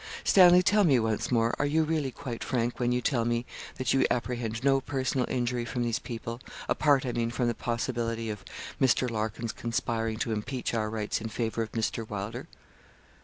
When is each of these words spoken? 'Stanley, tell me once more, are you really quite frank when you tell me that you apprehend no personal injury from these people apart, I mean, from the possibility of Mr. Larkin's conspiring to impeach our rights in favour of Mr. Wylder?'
'Stanley, 0.23 0.63
tell 0.63 0.83
me 0.83 0.99
once 0.99 1.31
more, 1.31 1.53
are 1.59 1.65
you 1.67 1.83
really 1.83 2.09
quite 2.09 2.43
frank 2.43 2.79
when 2.79 2.91
you 2.91 3.01
tell 3.03 3.23
me 3.23 3.45
that 3.75 3.93
you 3.93 4.03
apprehend 4.09 4.63
no 4.63 4.81
personal 4.81 5.29
injury 5.29 5.63
from 5.63 5.83
these 5.83 5.99
people 5.99 6.41
apart, 6.67 7.05
I 7.05 7.11
mean, 7.11 7.29
from 7.29 7.47
the 7.47 7.53
possibility 7.53 8.27
of 8.31 8.43
Mr. 8.81 9.07
Larkin's 9.07 9.51
conspiring 9.53 10.17
to 10.17 10.31
impeach 10.31 10.73
our 10.73 10.89
rights 10.89 11.21
in 11.21 11.29
favour 11.29 11.61
of 11.61 11.73
Mr. 11.73 12.09
Wylder?' 12.09 12.47